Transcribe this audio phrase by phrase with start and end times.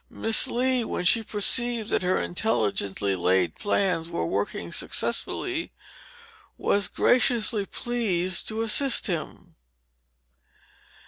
[0.09, 5.71] Miss Lee, when she perceived that her intelligently laid plans were working successfully,
[6.57, 9.53] was graciously pleased to assist him.